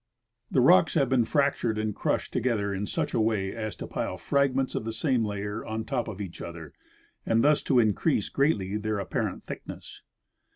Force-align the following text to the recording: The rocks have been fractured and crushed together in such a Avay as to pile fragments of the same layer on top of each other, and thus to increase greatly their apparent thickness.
The 0.49 0.61
rocks 0.61 0.95
have 0.95 1.09
been 1.09 1.25
fractured 1.25 1.77
and 1.77 1.93
crushed 1.93 2.33
together 2.33 2.73
in 2.73 2.87
such 2.87 3.13
a 3.13 3.19
Avay 3.19 3.53
as 3.53 3.75
to 3.75 3.85
pile 3.85 4.17
fragments 4.17 4.73
of 4.73 4.83
the 4.83 4.93
same 4.93 5.23
layer 5.23 5.63
on 5.63 5.85
top 5.85 6.07
of 6.07 6.19
each 6.19 6.41
other, 6.41 6.73
and 7.23 7.43
thus 7.43 7.61
to 7.61 7.77
increase 7.77 8.27
greatly 8.27 8.77
their 8.77 8.97
apparent 8.97 9.43
thickness. 9.43 10.01